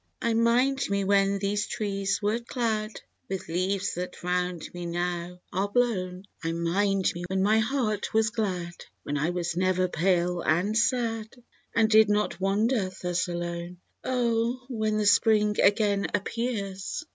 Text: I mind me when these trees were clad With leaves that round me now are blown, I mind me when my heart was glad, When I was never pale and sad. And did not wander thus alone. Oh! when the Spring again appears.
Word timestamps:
I 0.19 0.33
mind 0.33 0.79
me 0.89 1.03
when 1.03 1.37
these 1.37 1.67
trees 1.67 2.23
were 2.23 2.39
clad 2.39 2.89
With 3.29 3.47
leaves 3.47 3.93
that 3.93 4.23
round 4.23 4.67
me 4.73 4.87
now 4.87 5.39
are 5.53 5.69
blown, 5.69 6.25
I 6.43 6.53
mind 6.53 7.11
me 7.13 7.23
when 7.27 7.43
my 7.43 7.59
heart 7.59 8.11
was 8.11 8.31
glad, 8.31 8.71
When 9.03 9.15
I 9.15 9.29
was 9.29 9.55
never 9.55 9.87
pale 9.87 10.41
and 10.41 10.75
sad. 10.75 11.27
And 11.75 11.87
did 11.87 12.09
not 12.09 12.39
wander 12.41 12.89
thus 13.03 13.27
alone. 13.27 13.77
Oh! 14.03 14.65
when 14.69 14.97
the 14.97 15.05
Spring 15.05 15.57
again 15.61 16.07
appears. 16.15 17.05